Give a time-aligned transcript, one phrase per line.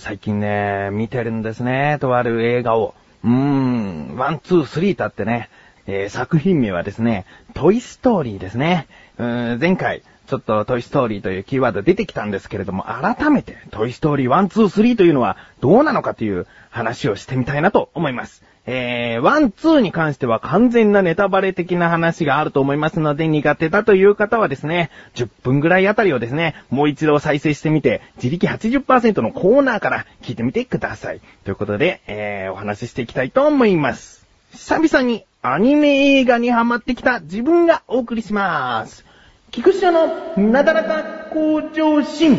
[0.00, 2.94] 最近ね、見てるんですね、とある映画を。
[3.22, 5.50] うーん、 one、two、three たってね、
[5.86, 8.86] えー、作品名はですね、トイストーリーですね。
[9.18, 18.44] うーん前回、ちょっとトイストーリーというキーワード出てきたんですけれども、改めてトイストーリー1、2、3というのはどうなのかという話をしてみたいなと思います。
[18.64, 31.20] えー、1、2に関しては完全なネタバレ的な話があると思いますので、苦手だという方はですね、10分ぐらいあたりをですね、もう一度再生してみて、自力80%のコーナーから聞いてみてください。
[31.42, 34.24] ということで、えー、お話ししていきたいと思います。
[34.52, 39.09] 久々にアニメ映画にハマってきた自分がお送りします。
[39.52, 42.36] 菊池のなだらか向上心。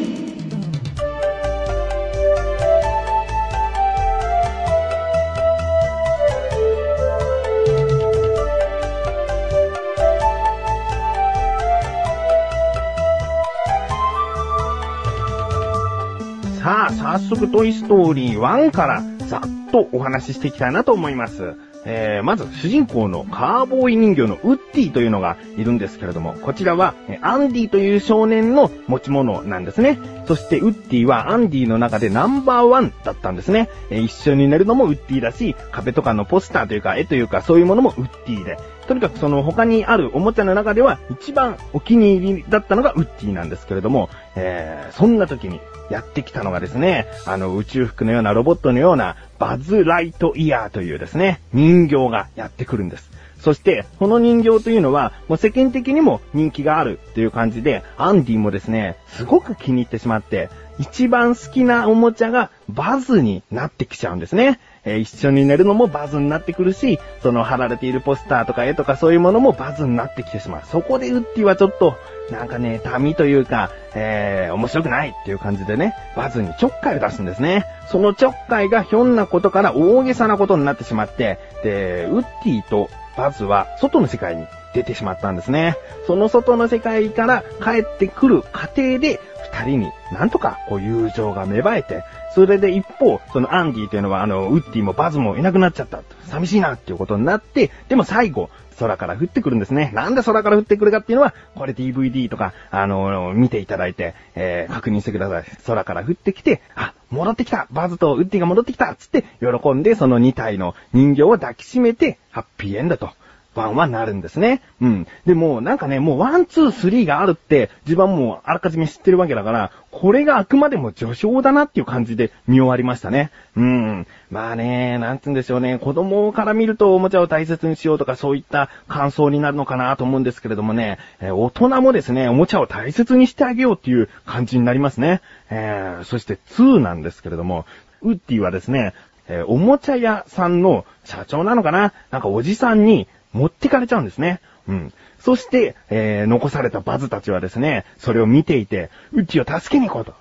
[16.61, 21.55] さあ、早速トイストーリー1からざっとお話ししていきたいなと思います。
[21.85, 29.97] えー、まず主人公のカーボーイ人形のウッディというのがいるんですけれども、こちらはアンディという少年の持ち物なんですね。
[30.27, 33.69] そしてウッディはアンディの中でナンバーワンだったんですね。
[33.89, 38.57] えー、一緒に寝るのもウッディだし、壁とかのポスターというか絵というかそういうものもウッディで、
[38.91, 53.09] とにかくその他にあるおもちゃの中では一番お気に入りだったのがウッディなんですけれども、えー、そんな時にやってきたのがですね、あの宇宙服のようなロボットのようなバズ・ライトイヤーというですね、人形がやってくるんです。
[53.39, 64.59] そして、この人形というのは、もう世間的にも人気があるという感じで、アンディもですね、すごく気に入ってしまって、一番好きなおもちゃがバズになってきちゃうんですね。
[64.83, 70.61] えー、一緒に寝るのもバズになってくるし、その貼られているポスターとか絵とかそういうものもバズになってきてしまう。
[70.65, 71.95] そこでウッディはちょっと、
[72.31, 77.65] なんかね、民というか、えー、面白くないっていう感じでね、バズにちょっかいを出すんですね。
[77.89, 85.75] そのちょっかいがひょんなことから大げさなことになってしまって、で、ウッディとバズは外の世界に出てしまったんですね。
[86.07, 89.19] その外の世界から帰ってくる過程で、
[89.51, 92.03] 二人になんとかこう友情が芽生えて、
[92.33, 96.01] それで一方、そのアンディというのはあの、ウッディもバズもいなくなっちゃった。
[96.27, 99.91] 寂しいなっていうことになって、でも最後、空から降ってくるんですね。
[99.93, 105.43] なんで空から降ってくるかっていうのは、これ DVD とか、あの、見ていただいて、えー、確認してください。
[105.65, 113.11] 空から降ってきて、あ、戻ってきたバズとウッディが戻ってきたつって、喜んでその2体の人形を抱きしめて、ハッピーエンドと。
[113.55, 114.61] ンはなるんですね。
[114.79, 115.07] うん。
[115.25, 123.29] でも、なんかね、もう one、two、three があるって、自分もうあらかじめ知ってるわけだから、これがあくまでも序章だなっていう感じで見終わりましたね。
[123.57, 124.07] うん。
[124.29, 135.19] まあね、なんつうんでしょうね、子供から見るとおもちゃを大切にしようとかそういった感想になるのかなと思うんですけれどもね、え、大人もですね、おもちゃを大切にしてあげようっていう感じになりますね。
[135.49, 137.65] えー、そして2なんですけれども、
[138.01, 138.93] ウッディはですね、
[139.27, 141.93] え、おもちゃ屋さんの社長なのかな？
[142.11, 144.41] なんかおじさんに、持ってかれちゃうんですね。
[144.67, 144.93] うん。
[145.19, 150.13] そして、えー、残されたバズたちはですね、それを見ていて、ウッディを助けに行こうと。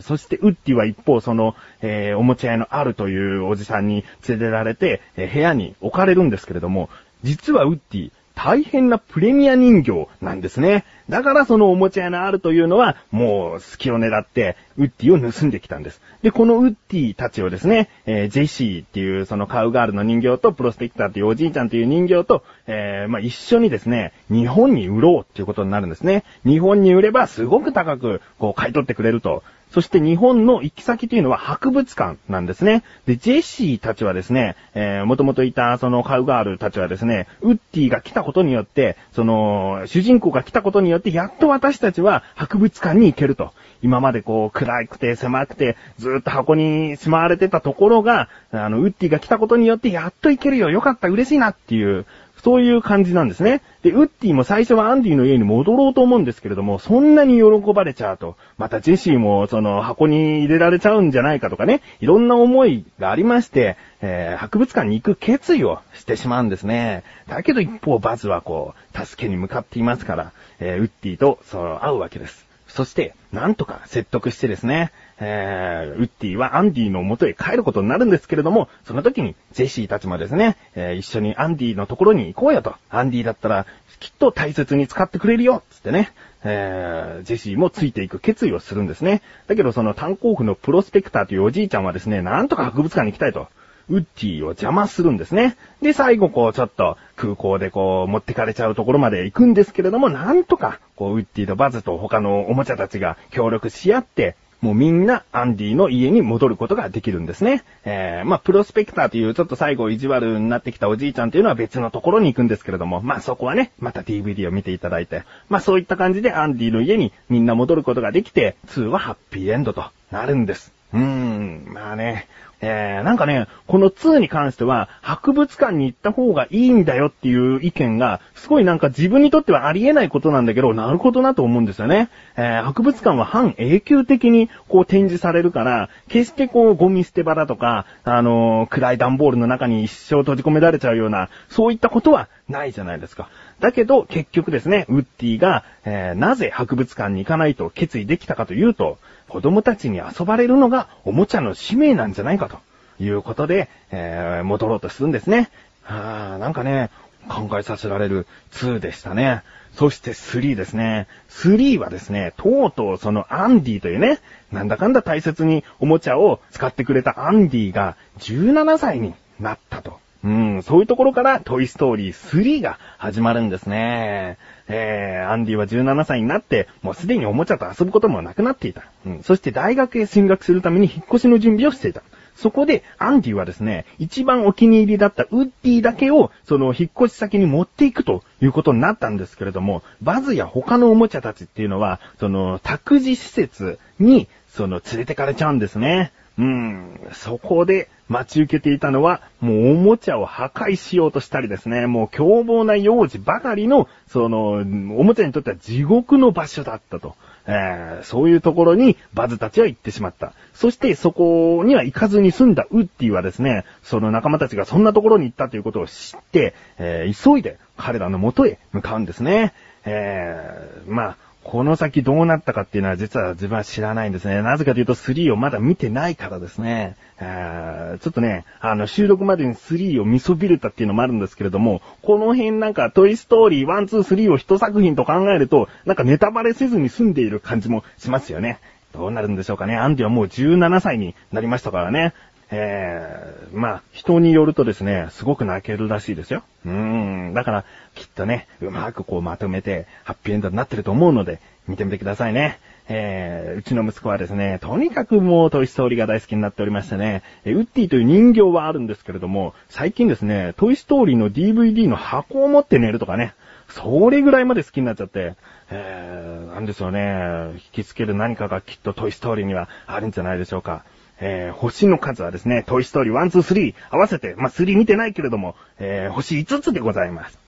[0.00, 6.88] そして、ウッディは一方、その、えー、おもちゃ屋のあるというおじさんに連れられて、えー、部屋に置かれるんですけれども、
[7.22, 10.84] 実はウッディ、大変なプレミア人形なんですね。
[11.08, 16.00] だからそのおもちゃ屋のあるというのは、もう隙を狙って、ウッディを盗んできたんです。
[16.22, 26.24] で、このウッディたちをですね、えー、ジェシーっていうそのカウガールの人形と、プロスペクターっていうおじいちゃんという人形と、えー、まあ、一緒にですね、日本に売ろうっていうことになるんですね。
[26.44, 29.42] 日本に売ればすごく高く、こう、買い取ってくれると。
[29.72, 32.84] そして日本の行き先というのは博物館なんですね。
[33.06, 43.52] で、ジェシーたちはですね、えー、もともといたそのカウガールたちはですね、ウッディが来たことによって、その、主人公が来たことによって、やっと私たちは博物館に行けると。
[43.82, 52.06] 今までこう、暗くて狭くて、ずっと箱にしまわれてたところが、あの、ウッディが来たことによって、やっと行けるよ、よかった、嬉しいなっていう、
[52.42, 53.62] そういう感じなんですね。
[53.82, 58.36] で、ウッディも最初はアンディの家に戻ろうと思うんですけれども、そんなに喜ばれちゃうと。
[58.58, 67.04] またジェシーもその箱に入れられちゃうんじゃないかとかね、いろんな思いがありまして、えー、博物館に行く決意をしてしまうんですね。
[67.28, 72.44] だけど一方バズはこう、助けに向かっていますから、えー、ウッディとその会うわけです。
[72.66, 74.90] そして、なんとか説得してですね、
[75.24, 82.74] えー、ウッディはアンディの元へ帰ることになるんですけれども、その時にジェシーたちもですね、えー、一緒にアンディのところに行こうよと。
[82.90, 83.66] アンディだったら、
[84.00, 86.10] きっと大切に使ってくれるよつってね、
[86.42, 89.22] えー、ジェシーもついていく決意をするんですね。
[89.46, 93.48] だけどその炭鉱夫のプロスペクターというおじいちゃんはですね、なんとか博物館に行きたいと。
[93.88, 95.56] ウッディを邪魔するんですね。
[95.80, 107.64] で、最後こう、ちょっと空港でこう、持ってかれちゃうところまで行くんですけれども、なんとか、こう、ウッディとバズと他のおもちゃたちが協力し合って、もうみんなアンディの家に戻ることができるんですね。
[107.84, 120.72] えー、まあ、プロスペクターというちょっと最後意地悪になってきたおじいちゃんというのは別のところに行くんですけれども、まあ、そこはね、また DVD を見ていただいて、まあ、そういった感じでアンディの家にみんな戻ることができて、2はハッピーエンドとなるんです。
[120.92, 122.28] うーん、まあね、
[122.64, 132.08] えー、なんかね、この2に関しては、博物館に行った方がいいんだよっていう意見が、すごいなんか自分にとってはありえないことなんだけど、なるほどなと思うんですよね。
[132.36, 143.28] えー、博物館は半永久的にこう展示されるから、決してこうゴミ捨て場だとか、あのー、暗い段ボールの中に一生閉じ込められちゃうような、そういったことはないじゃないですか。
[143.58, 148.98] だけど、結局ですね、ウッディが、えー、なぜ博物館に行かないと決意できたかというと、
[149.32, 152.58] 子供たちに遊ばれるのがおもちゃの使命なんじゃないかと
[153.02, 155.48] いうことで、えー、戻ろうとするんですね。
[155.84, 156.90] はあ、なんかね、
[157.30, 159.42] 考えさせられる2でしたね。
[159.74, 161.06] そして3ですね。
[161.30, 164.18] 3はですね、とうとうそのアンディというね、
[164.52, 169.98] なんだかんだ大切におもちゃを使ってくれたアンディが17歳になったと。
[170.24, 174.36] うん、そういうところからトイストーリー3が始まるんですね。
[174.68, 178.84] えー、アンディは17歳になって、もうすでにおもちゃと遊ぶこともなくなっていた。
[179.06, 182.02] うん、そして大学へ進学するために引っ越しの準備をしていた。
[182.36, 196.12] そこで、アンディはですね、一番お気に入りだったウッディだけを、その、引っ越し先に持っていくということになったんですけれども、バズや他のおもちゃたちっていうのは、その、託児施設に、その、連れてかれちゃうんですね。
[196.38, 204.52] うん、そこで待ち受けていたのは、もうおもちゃを破壊しようとしたりですね、もう凶暴な幼児ばかりの、その、
[204.98, 207.14] おもちゃにとっては地獄の場所だったと。
[207.46, 210.32] えー、そういうところにバズたちは行ってしまった。
[210.54, 219.52] そしてそこには行かずに済んだウッディはですね、その仲間たちがそんなところに行ったということを知って、えー、急いで彼らの元へ向かうんですね。
[219.84, 224.42] えー、まあ、この先どうなったかっていうのは実は自分は知らないんですね。
[224.42, 226.96] なぜかというと3をまだ見てないからですね。
[227.18, 238.60] ちょっとね、あの収録までに3を見そびれたっていうのもあるんですけれども、この辺なんかトイストーリー1、2、3を一作品と考えると、なんかネタバレせずに済んでいる感じもしますよね。
[238.92, 239.76] どうなるんでしょうかね。
[239.76, 242.12] アンディはもう17歳になりましたからね。
[242.54, 246.42] えー、まあ、人によるとですね、すごく泣けるらしいですよ。
[246.66, 247.64] うん、だから、
[247.94, 252.58] きっとね、うまくこうまとめて、ハッピーエンドになってると思うので、見てみてくださいね。
[252.88, 263.34] えー、うちの息子はですね、とにかくもうトイストーリーが大好きになっておりましてね、えウッディという人形はあるんですけれども、最近ですね、トイストーリーの DVD の箱を持って寝るとかね、
[263.72, 265.34] それぐらいまで好きになっちゃって、
[265.70, 270.84] えー、なんですよね、引きつける何かがきっとトイストーリーにはあるんじゃないでしょうか。
[271.20, 277.38] えー、星の数はですね、トイストーリー1、2、3合わせて、まあ、3見てないけれども、えー、星5つでございます。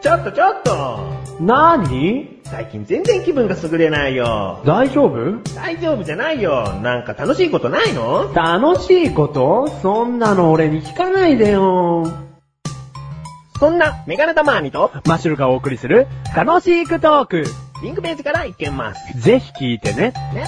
[0.00, 1.06] ちょっとちょっと
[1.40, 4.62] なーに最近全然気分が優れないよ。
[4.64, 5.42] 大丈夫？
[5.54, 6.72] 大丈夫じゃないよ。
[6.82, 8.32] なんか楽しいことないの？
[8.32, 9.68] 楽しいこと？
[9.82, 12.27] そんなの俺に聞かないでよ。
[13.58, 17.44] そんなメガネタマーニとマッシュルがお送りする楽しいクトーク。
[17.82, 19.20] リンクページから行けます。
[19.20, 20.12] ぜひ聞いてね。
[20.32, 20.46] ね。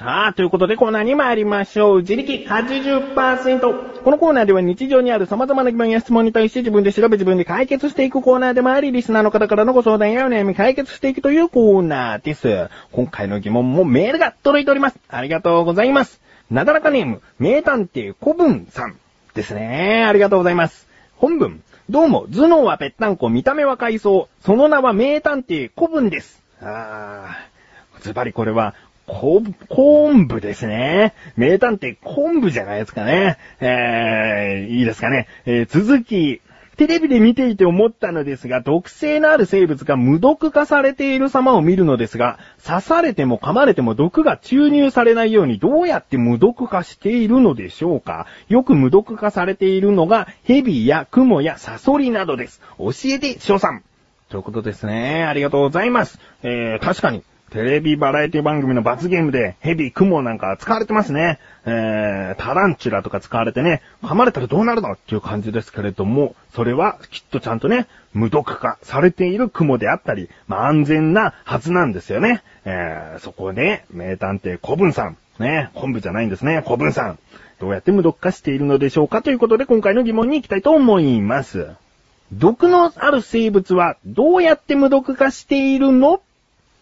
[0.00, 1.98] さあ、ということでコーナーに参りましょう。
[1.98, 4.00] 自力80%。
[4.02, 12.70] このコーナーでは日常にある様々な疑問や質問に対して自分で調べ自分で解決していくコーナーでもあり、リスナーの方からのご相談やお悩み解決していくというコーナーです。
[12.92, 14.98] 今回の疑問もメールが届いております。
[15.08, 16.29] ありがとうございます。
[16.50, 18.98] なだらかネーム、名探偵古文さん
[19.34, 20.04] ですね。
[20.04, 20.88] ありがとうございます。
[21.16, 21.62] 本文。
[21.88, 24.28] どうも、頭脳はぺったんこ、見た目は海藻。
[24.40, 26.42] その名は名探偵古文です。
[26.60, 28.74] あー、ズバリこれは、
[29.06, 31.14] こ、昆布ですね。
[31.36, 33.38] 名探偵昆布じゃないですかね。
[33.60, 35.28] えー、いいですかね。
[35.46, 36.40] えー、続き。
[36.80, 48.26] テレビで見ていて思ったのですが、毒性のある生物が無毒化されている様を見るのですが、刺されても噛まれても毒が注入されないようにどうやって無毒化しているのでしょうか？
[48.48, 52.62] よく無毒化されているのが、ヘビやクモやサソリなどです。
[52.78, 53.82] 教えて、翔さん。
[54.30, 55.24] ということですね。
[55.24, 56.18] ありがとうございます。
[56.42, 61.40] えー、確かに、テレビバラエティ番組の罰ゲームでヘビ、クモなんか使われてますね。
[61.66, 72.42] えー、タランチュラとか使われてね、噛まれたらどうなるのっていう感じですけれども、それはきっとちゃんとね、無毒化されているクモであったり、まあ、安全なはずなんですよね。
[72.64, 75.16] えー、そこで、名探偵古文さん。
[75.40, 77.18] ね、昆布じゃないんですね、古文さん。
[77.58, 81.66] どうやって無毒化しているのでしょうかということで今回の疑問に行きたいと思います。
[82.32, 86.20] 毒のある生物はどうやって無毒化しているの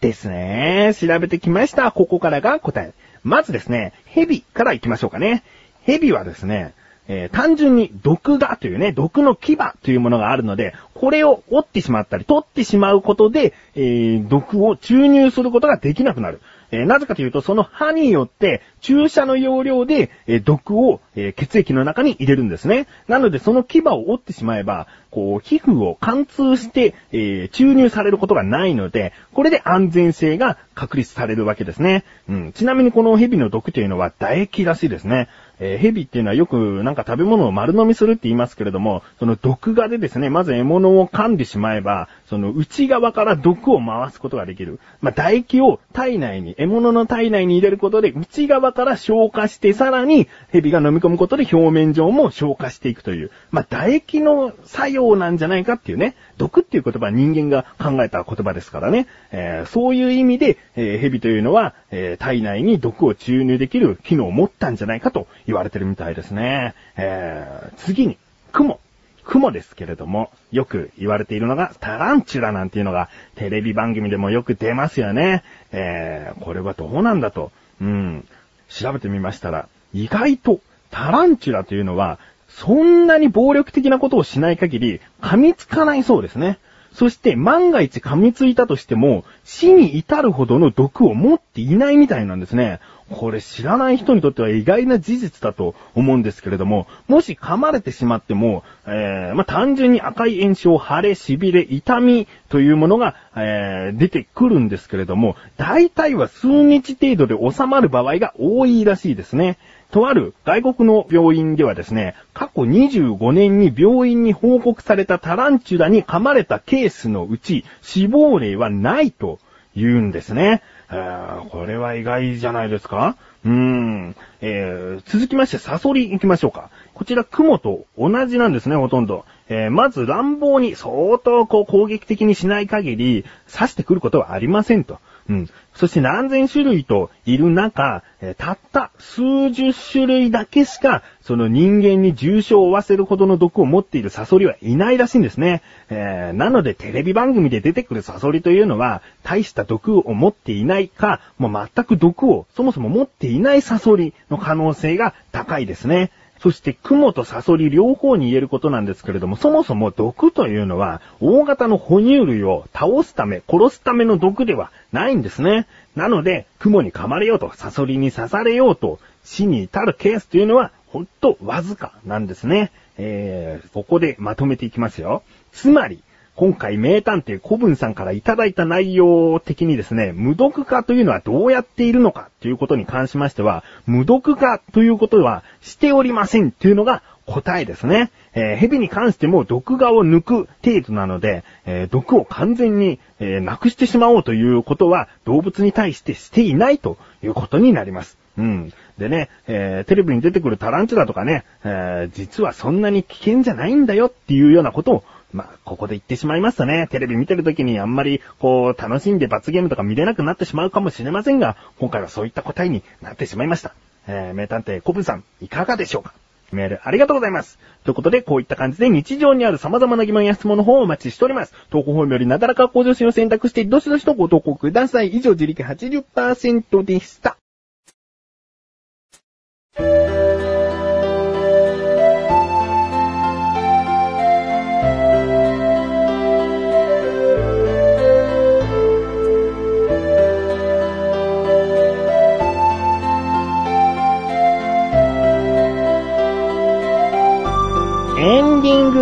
[0.01, 0.93] ですね。
[0.99, 1.91] 調べてきました。
[1.91, 2.93] ここからが答え。
[3.23, 5.43] まずですね、蛇から行きましょうかね。
[5.83, 6.73] 蛇はですね、
[7.07, 16.39] えー単純に毒がというね、毒の牙というものがあるので、これを折ってしまったり、取ってしまうことで、えー毒を注入することができなくなる。
[16.71, 22.87] えーなぜかというと、その歯によって注射の容量で、えー毒を、えー血液の中に入れるんですね。
[23.07, 32.03] なので、その牙を折ってしまえば、こう、皮膚を貫通して、え注入されることがないので、これで安全性が確立されるわけですね。
[32.27, 32.51] うん。
[32.53, 35.29] ちなみにこの蛇の毒というのは唾液らしいですね。
[35.59, 44.79] えー蛇っていうのはよくなんか食べ物を丸飲みするって言いますけれども、その毒画でですね、まず獲物を噛んでしまえば、その内側から毒を回すことができる。
[45.01, 66.75] まあ、唾液を体内に、獲物の体内に入れることで内側から消化して、さらに蛇が飲み込むことで表面上も消化していくという、まあ、唾液の作用なんじゃないかっていうね、毒っていう言葉は人間が考えた言葉ですからね、えーそういう意味で、えー蛇というのは、えー体内に毒を注入できる機能を持ったんじゃないかと言われてるみたいですね。
[66.95, 68.17] えー次に、
[68.51, 68.79] 雲。
[69.25, 75.43] 雲ですけれども、よく言われているのが、タランチュラなんていうのが、テレビ番組でもよく出ますよね。
[75.71, 77.51] えーこれはどうなんだと。
[77.81, 78.27] うん。
[78.69, 80.59] 調べてみましたら、意外と、
[80.91, 86.59] タランチュラというのは、そんなに暴力的なことをしない限り、噛みつかないそうですね。
[86.93, 92.79] そして、万が一噛みついたとしても、死に至るほどの毒を持っていないみたいなんですね。
[93.09, 109.57] これ知らない人にとっては意外な事実だと思うんですけれども、もし噛まれてしまっても、えー、まあ、単純に赤い炎症、腫れ、痺れ、痛みというものが、えー、出てくるんですけれども、大体は数日程度で収まる場合が多いらしいですね。
[109.91, 119.39] とある外国の病院ではですね、過去25年に病院に報告されたタランチュラに噛まれたケースのうち死亡例はないと
[119.75, 120.61] 言うんですね。
[120.89, 123.15] これは意外じゃないですか？
[123.45, 124.15] うーん。
[124.41, 126.69] えー続きまして、サソリ行きましょうか。
[126.93, 129.25] こちら、雲と同じなんですね、ほとんど。
[129.49, 134.99] えーまず乱暴に相当こう攻撃的にしない限り、刺してくることはありませんと。
[135.29, 135.49] うん。
[135.75, 145.61] そして何千種類といる中、えーたった数十種類だけしか、その人間に重傷を負わせるほどの毒を持っているサソリはいないらしいんですね。
[145.89, 156.11] えーなのでテレビ番組で出てくるサソリというのは、大した毒を持っていないか、もう全く毒をそもそも持っていないサソリの可能性が高いですね。
[156.41, 165.67] そして、雲とサソリ両方に言えることなんですけれども、そもそも毒というのは、大型の哺乳類を倒すため、殺すための毒ではないんですね。
[165.95, 172.71] なので、雲に噛まれようと、サソリに刺されようと、死に至るケースというのは、ほんとわずかなんですね。
[172.97, 175.23] えー、ここでまとめていきますよ。
[175.51, 176.01] つまり、
[176.39, 188.09] 今回名探偵古文さんからいただいた内容的にですね、無毒化というのはどうやっているのかということに関しましては、無毒化ということはしておりませんというのが答えですね。
[188.35, 198.17] えー蛇に関しても毒画を抜く程度なので、えー毒を完全に、えーなくしてしまおうということは動物に対してしていないということになります。
[198.37, 198.73] うん。
[198.97, 213.73] でね、えーテレビに出てくるタランチュラとかね、えー実はそんなに危険じゃないんだよっていうようなことを、まあ、ここで言ってしまいますとね、テレビ見てる時にあんまり、こう、楽しんで罰ゲームとか見れなくなってしまうかもしれませんが、今回はそういった答えになってしまいました。
[214.07, 216.13] えー名探偵コブさん、いかがでしょうか？
[216.51, 217.59] メールありがとうございます。
[217.83, 221.53] ということで、こういった感じで日常にある様々な疑問や質問の方をお待ちしております。
[221.69, 225.09] 投稿フォームよりなだらか向上心を選択して、どしどしとご投稿ください。
[225.09, 227.37] 以上、自力80%でした。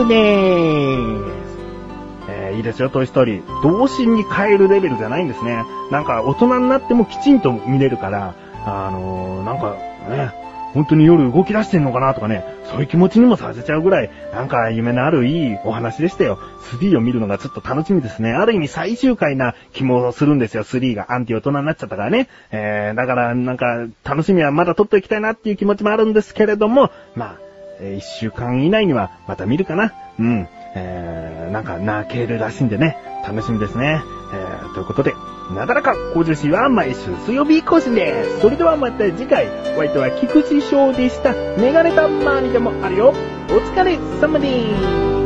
[0.04, 1.58] ンディングでーす。
[2.30, 3.62] えーいいですよ、トイストーリー。
[3.62, 5.64] 童心に変えるレベルじゃないんですね。
[5.92, 8.36] なんか、大人になってもきちんと見れるから、
[8.66, 9.76] あのー、なんか、
[10.10, 10.32] ね、
[10.74, 16.38] 本当に夜動き出してんのかなとかね、そういう気持ちにもさせちゃうぐらい、なんか夢のあるいいお話でしたよ。
[16.80, 18.32] 3を見るのがちょっと楽しみですね。
[18.32, 21.14] ある意味最終回な気もするんですよ、3が。
[21.14, 22.28] アンティ大人になっちゃったからね。
[22.52, 27.47] えー、だから、なんか、楽しみはまだ取っておきたいなっていう気持ちもあるんですけれども、まあ、
[27.80, 29.94] えー一週間以内にはまた見るかな。
[30.20, 30.48] うん。
[30.76, 34.02] えー、なんか泣けるらしいんでね、楽しみですね。
[34.34, 35.14] えー、ということで、
[35.56, 38.42] なだらか向上心は毎週水曜日更新です。
[38.42, 41.34] それではまた次回、お相手は菊池翔でした。
[41.58, 43.14] メガネたまにでもあるよ。
[43.50, 44.48] お疲れ様で
[45.14, 45.17] す。